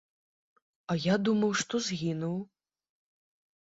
А 0.93 0.95
я 1.03 1.15
думаў, 1.27 1.51
што 1.63 1.85
згінуў. 1.91 2.37